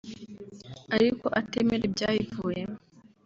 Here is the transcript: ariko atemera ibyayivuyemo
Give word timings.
ariko 0.95 1.25
atemera 1.39 1.83
ibyayivuyemo 1.89 2.77